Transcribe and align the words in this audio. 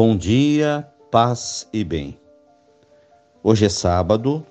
Bom 0.00 0.16
dia, 0.16 0.88
paz 1.10 1.66
e 1.72 1.82
bem. 1.82 2.16
Hoje 3.42 3.66
é 3.66 3.68
sábado, 3.68 4.46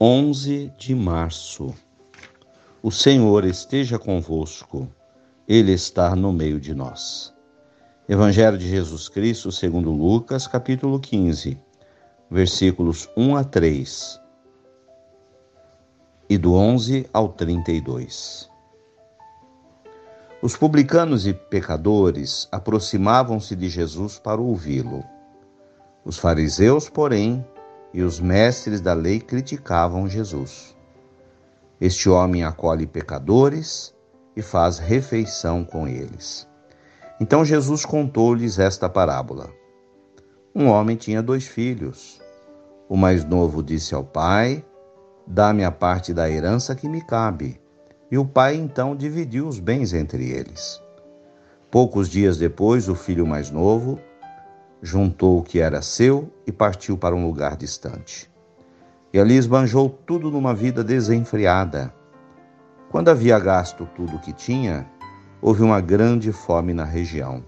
11 0.00 0.72
de 0.78 0.94
março. 0.94 1.74
O 2.80 2.92
Senhor 2.92 3.44
esteja 3.44 3.98
convosco, 3.98 4.88
Ele 5.48 5.72
está 5.72 6.14
no 6.14 6.32
meio 6.32 6.60
de 6.60 6.76
nós. 6.76 7.34
Evangelho 8.08 8.56
de 8.56 8.68
Jesus 8.68 9.08
Cristo, 9.08 9.50
segundo 9.50 9.90
Lucas, 9.90 10.46
capítulo 10.46 11.00
15, 11.00 11.58
versículos 12.30 13.08
1 13.16 13.34
a 13.34 13.42
3 13.42 14.20
e 16.30 16.38
do 16.38 16.54
11 16.54 17.10
ao 17.12 17.30
32. 17.30 18.51
Os 20.42 20.56
publicanos 20.56 21.24
e 21.24 21.32
pecadores 21.32 22.48
aproximavam-se 22.50 23.54
de 23.54 23.68
Jesus 23.68 24.18
para 24.18 24.40
ouvi-lo. 24.40 25.04
Os 26.04 26.18
fariseus, 26.18 26.88
porém, 26.88 27.46
e 27.94 28.02
os 28.02 28.18
mestres 28.18 28.80
da 28.80 28.92
lei 28.92 29.20
criticavam 29.20 30.08
Jesus. 30.08 30.76
Este 31.80 32.08
homem 32.08 32.42
acolhe 32.42 32.88
pecadores 32.88 33.94
e 34.34 34.42
faz 34.42 34.80
refeição 34.80 35.64
com 35.64 35.86
eles. 35.86 36.48
Então 37.20 37.44
Jesus 37.44 37.84
contou-lhes 37.84 38.58
esta 38.58 38.88
parábola. 38.88 39.48
Um 40.52 40.66
homem 40.66 40.96
tinha 40.96 41.22
dois 41.22 41.46
filhos. 41.46 42.20
O 42.88 42.96
mais 42.96 43.24
novo 43.24 43.62
disse 43.62 43.94
ao 43.94 44.02
pai: 44.02 44.64
Dá-me 45.24 45.64
a 45.64 45.70
parte 45.70 46.12
da 46.12 46.28
herança 46.28 46.74
que 46.74 46.88
me 46.88 47.00
cabe. 47.00 47.61
E 48.12 48.18
o 48.18 48.26
pai 48.26 48.56
então 48.56 48.94
dividiu 48.94 49.48
os 49.48 49.58
bens 49.58 49.94
entre 49.94 50.28
eles. 50.28 50.82
Poucos 51.70 52.10
dias 52.10 52.36
depois, 52.36 52.86
o 52.86 52.94
filho 52.94 53.26
mais 53.26 53.50
novo 53.50 53.98
juntou 54.82 55.38
o 55.38 55.42
que 55.42 55.60
era 55.60 55.80
seu 55.80 56.30
e 56.46 56.52
partiu 56.52 56.98
para 56.98 57.16
um 57.16 57.26
lugar 57.26 57.56
distante. 57.56 58.30
E 59.14 59.18
ali 59.18 59.34
esbanjou 59.34 59.88
tudo 59.88 60.30
numa 60.30 60.52
vida 60.52 60.84
desenfreada. 60.84 61.90
Quando 62.90 63.08
havia 63.08 63.38
gasto 63.38 63.88
tudo 63.96 64.16
o 64.16 64.20
que 64.20 64.34
tinha, 64.34 64.86
houve 65.40 65.62
uma 65.62 65.80
grande 65.80 66.32
fome 66.32 66.74
na 66.74 66.84
região. 66.84 67.42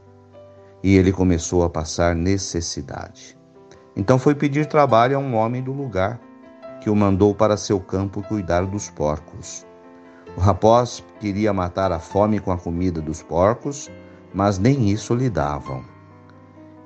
E 0.82 0.96
ele 0.96 1.12
começou 1.12 1.62
a 1.62 1.68
passar 1.68 2.14
necessidade. 2.14 3.36
Então 3.94 4.18
foi 4.18 4.34
pedir 4.34 4.64
trabalho 4.64 5.18
a 5.18 5.20
um 5.20 5.34
homem 5.34 5.62
do 5.62 5.74
lugar, 5.74 6.18
que 6.80 6.88
o 6.88 6.96
mandou 6.96 7.34
para 7.34 7.54
seu 7.54 7.78
campo 7.78 8.22
cuidar 8.22 8.64
dos 8.64 8.88
porcos. 8.88 9.66
O 10.36 10.40
rapaz 10.40 11.02
queria 11.20 11.52
matar 11.52 11.92
a 11.92 12.00
fome 12.00 12.40
com 12.40 12.50
a 12.50 12.58
comida 12.58 13.00
dos 13.00 13.22
porcos, 13.22 13.90
mas 14.32 14.58
nem 14.58 14.90
isso 14.90 15.14
lhe 15.14 15.30
davam. 15.30 15.84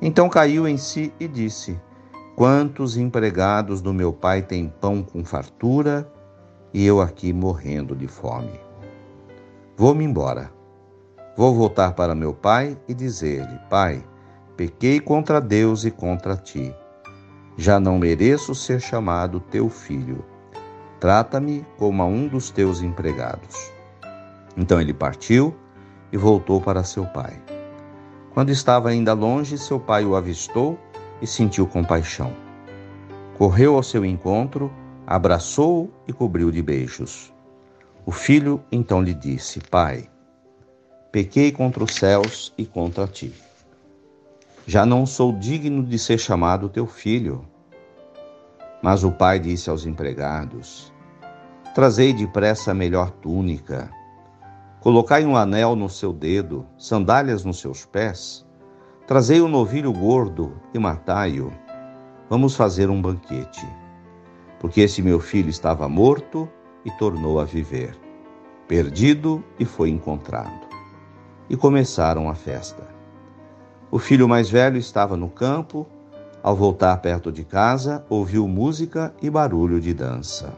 Então 0.02 0.28
caiu 0.28 0.68
em 0.68 0.76
si 0.76 1.12
e 1.18 1.26
disse: 1.26 1.80
Quantos 2.36 2.96
empregados 2.96 3.80
do 3.80 3.92
meu 3.92 4.12
pai 4.12 4.42
têm 4.42 4.68
pão 4.68 5.02
com 5.02 5.24
fartura 5.24 6.12
e 6.74 6.84
eu 6.84 7.00
aqui 7.00 7.32
morrendo 7.32 7.96
de 7.96 8.06
fome? 8.06 8.60
Vou-me 9.76 10.04
embora. 10.04 10.52
Vou 11.36 11.54
voltar 11.54 11.94
para 11.94 12.14
meu 12.14 12.34
pai 12.34 12.76
e 12.86 12.92
dizer-lhe: 12.92 13.58
Pai, 13.70 14.04
pequei 14.56 15.00
contra 15.00 15.40
Deus 15.40 15.84
e 15.84 15.90
contra 15.90 16.36
ti. 16.36 16.74
Já 17.56 17.80
não 17.80 17.98
mereço 17.98 18.54
ser 18.54 18.80
chamado 18.80 19.40
teu 19.40 19.70
filho. 19.70 20.24
Trata-me 21.00 21.64
como 21.76 22.02
a 22.02 22.06
um 22.06 22.26
dos 22.26 22.50
teus 22.50 22.82
empregados. 22.82 23.70
Então 24.56 24.80
ele 24.80 24.92
partiu 24.92 25.54
e 26.10 26.16
voltou 26.16 26.60
para 26.60 26.82
seu 26.82 27.04
pai. 27.06 27.40
Quando 28.34 28.50
estava 28.50 28.88
ainda 28.88 29.12
longe, 29.12 29.56
seu 29.56 29.78
pai 29.78 30.04
o 30.04 30.16
avistou 30.16 30.78
e 31.22 31.26
sentiu 31.26 31.66
compaixão. 31.66 32.32
Correu 33.36 33.76
ao 33.76 33.82
seu 33.82 34.04
encontro, 34.04 34.72
abraçou-o 35.06 35.90
e 36.06 36.12
cobriu 36.12 36.50
de 36.50 36.62
beijos. 36.62 37.32
O 38.04 38.10
filho 38.10 38.60
então 38.72 39.00
lhe 39.00 39.14
disse: 39.14 39.60
Pai, 39.60 40.08
pequei 41.12 41.52
contra 41.52 41.84
os 41.84 41.94
céus 41.94 42.52
e 42.58 42.66
contra 42.66 43.06
ti. 43.06 43.32
Já 44.66 44.84
não 44.84 45.06
sou 45.06 45.32
digno 45.32 45.84
de 45.84 45.98
ser 45.98 46.18
chamado 46.18 46.68
teu 46.68 46.86
filho. 46.86 47.44
Mas 48.82 49.02
o 49.02 49.10
pai 49.10 49.38
disse 49.38 49.68
aos 49.68 49.86
empregados: 49.86 50.92
Trazei 51.74 52.12
depressa 52.12 52.70
a 52.70 52.74
melhor 52.74 53.10
túnica, 53.10 53.90
colocai 54.80 55.24
um 55.26 55.36
anel 55.36 55.74
no 55.74 55.88
seu 55.88 56.12
dedo, 56.12 56.66
sandálias 56.76 57.44
nos 57.44 57.60
seus 57.60 57.84
pés, 57.84 58.46
trazei 59.06 59.40
um 59.40 59.48
novilho 59.48 59.92
gordo 59.92 60.52
e 60.72 60.78
matai-o. 60.78 61.52
Vamos 62.30 62.54
fazer 62.54 62.90
um 62.90 63.00
banquete. 63.00 63.66
Porque 64.60 64.80
esse 64.82 65.00
meu 65.00 65.20
filho 65.20 65.48
estava 65.48 65.88
morto 65.88 66.48
e 66.84 66.90
tornou 66.92 67.40
a 67.40 67.44
viver, 67.44 67.98
perdido 68.66 69.42
e 69.58 69.64
foi 69.64 69.88
encontrado. 69.88 70.66
E 71.48 71.56
começaram 71.56 72.28
a 72.28 72.34
festa. 72.34 72.86
O 73.90 73.98
filho 73.98 74.28
mais 74.28 74.50
velho 74.50 74.76
estava 74.76 75.16
no 75.16 75.30
campo 75.30 75.86
ao 76.42 76.54
voltar 76.54 76.96
perto 76.98 77.32
de 77.32 77.44
casa, 77.44 78.04
ouviu 78.08 78.46
música 78.46 79.12
e 79.20 79.28
barulho 79.28 79.80
de 79.80 79.92
dança. 79.92 80.52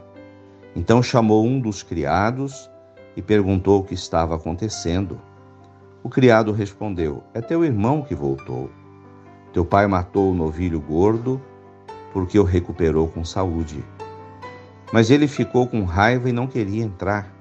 Então 0.75 1.03
chamou 1.03 1.45
um 1.45 1.61
dos 1.61 1.83
criados 1.83 2.71
e 3.17 3.23
perguntou 3.23 3.81
o 3.81 3.85
que 3.85 3.95
estava 3.95 4.37
acontecendo. 4.37 5.21
O 6.03 6.09
criado 6.09 6.53
respondeu: 6.53 7.23
É 7.35 7.41
teu 7.41 7.65
irmão 7.65 8.03
que 8.03 8.15
voltou. 8.15 8.71
Teu 9.53 9.65
pai 9.65 9.87
matou 9.87 10.31
o 10.31 10.35
novilho 10.35 10.81
gordo 10.81 11.41
porque 12.13 12.39
o 12.39 12.45
recuperou 12.45 13.09
com 13.09 13.25
saúde. 13.25 13.85
Mas 14.93 15.11
ele 15.11 15.29
ficou 15.29 15.67
com 15.67 15.85
raiva 15.85 16.29
e 16.29 16.33
não 16.33 16.47
queria 16.47 16.83
entrar. 16.83 17.33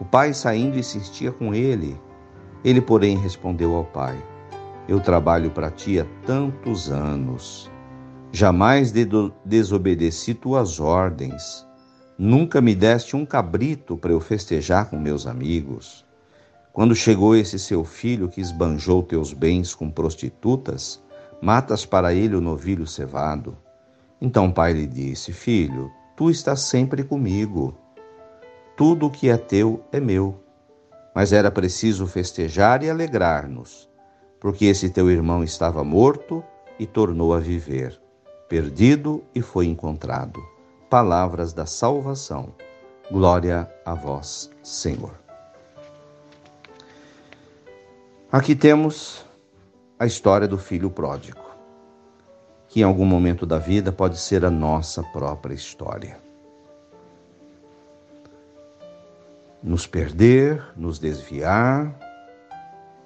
O 0.00 0.04
pai 0.04 0.32
saindo 0.32 0.78
insistia 0.78 1.30
com 1.32 1.54
ele. 1.54 2.00
Ele, 2.64 2.80
porém, 2.80 3.16
respondeu 3.18 3.74
ao 3.74 3.84
pai: 3.84 4.16
eu 4.90 4.98
trabalho 4.98 5.52
para 5.52 5.70
ti 5.70 6.00
há 6.00 6.06
tantos 6.26 6.90
anos. 6.90 7.70
Jamais 8.32 8.92
desobedeci 9.44 10.34
tuas 10.34 10.80
ordens. 10.80 11.64
Nunca 12.18 12.60
me 12.60 12.74
deste 12.74 13.14
um 13.14 13.24
cabrito 13.24 13.96
para 13.96 14.10
eu 14.10 14.18
festejar 14.18 14.90
com 14.90 14.98
meus 14.98 15.28
amigos. 15.28 16.04
Quando 16.72 16.96
chegou 16.96 17.36
esse 17.36 17.56
seu 17.56 17.84
filho 17.84 18.28
que 18.28 18.40
esbanjou 18.40 19.00
teus 19.04 19.32
bens 19.32 19.76
com 19.76 19.88
prostitutas, 19.88 21.00
matas 21.40 21.86
para 21.86 22.12
ele 22.12 22.34
o 22.34 22.40
novilho 22.40 22.84
cevado. 22.84 23.56
Então 24.20 24.48
o 24.48 24.52
pai 24.52 24.72
lhe 24.72 24.88
disse: 24.88 25.32
Filho, 25.32 25.88
tu 26.16 26.32
estás 26.32 26.62
sempre 26.62 27.04
comigo. 27.04 27.78
Tudo 28.76 29.06
o 29.06 29.10
que 29.10 29.28
é 29.28 29.36
teu 29.36 29.84
é 29.92 30.00
meu. 30.00 30.42
Mas 31.14 31.32
era 31.32 31.48
preciso 31.48 32.08
festejar 32.08 32.82
e 32.82 32.90
alegrar-nos 32.90 33.89
porque 34.40 34.64
esse 34.64 34.88
teu 34.88 35.10
irmão 35.10 35.44
estava 35.44 35.84
morto 35.84 36.42
e 36.78 36.86
tornou 36.86 37.34
a 37.34 37.38
viver, 37.38 38.00
perdido 38.48 39.22
e 39.34 39.42
foi 39.42 39.66
encontrado. 39.66 40.42
Palavras 40.88 41.52
da 41.52 41.66
salvação. 41.66 42.54
Glória 43.10 43.70
a 43.84 43.94
vós, 43.94 44.50
Senhor. 44.62 45.12
Aqui 48.32 48.56
temos 48.56 49.26
a 49.98 50.06
história 50.06 50.48
do 50.48 50.56
filho 50.56 50.88
pródigo, 50.88 51.44
que 52.68 52.80
em 52.80 52.84
algum 52.84 53.04
momento 53.04 53.44
da 53.44 53.58
vida 53.58 53.92
pode 53.92 54.16
ser 54.18 54.44
a 54.44 54.50
nossa 54.50 55.02
própria 55.02 55.52
história. 55.52 56.18
Nos 59.62 59.86
perder, 59.86 60.64
nos 60.74 60.98
desviar 60.98 61.94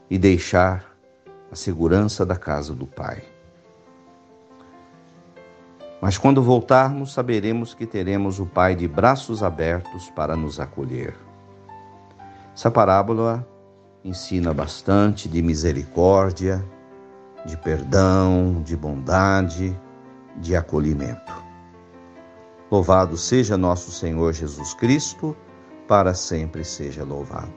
e 0.09 0.17
deixar 0.17 0.94
a 1.55 1.57
segurança 1.57 2.27
da 2.27 2.35
casa 2.35 2.75
do 2.75 2.85
Pai. 2.85 3.23
Mas 6.03 6.19
quando 6.19 6.43
voltarmos, 6.43 7.13
saberemos 7.13 7.73
que 7.73 7.87
teremos 7.87 8.41
o 8.41 8.45
Pai 8.45 8.75
de 8.75 8.89
braços 8.89 9.41
abertos 9.41 10.11
para 10.11 10.35
nos 10.35 10.59
acolher. 10.59 11.17
Essa 12.53 12.73
parábola 12.73 13.47
ensina 14.05 14.53
bastante 14.53 15.29
de 15.29 15.41
misericórdia, 15.43 16.63
de 17.47 17.57
perdão, 17.57 18.61
de 18.61 18.77
bondade, 18.77 19.81
de 20.39 20.57
acolhimento. 20.57 21.33
Louvado 22.69 23.17
seja 23.17 23.57
nosso 23.57 23.93
Senhor 23.93 24.33
Jesus 24.33 24.75
Cristo, 24.75 25.37
para 25.87 26.15
sempre 26.15 26.65
seja 26.65 27.05
louvado. 27.05 27.55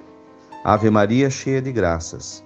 Ave 0.63 0.87
Maria, 0.91 1.31
cheia 1.31 1.63
de 1.63 1.71
graças 1.71 2.45